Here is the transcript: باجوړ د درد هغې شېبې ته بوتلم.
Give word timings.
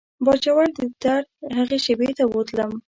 باجوړ 0.25 0.65
د 0.77 0.79
درد 1.03 1.27
هغې 1.57 1.77
شېبې 1.85 2.09
ته 2.17 2.23
بوتلم. 2.31 2.71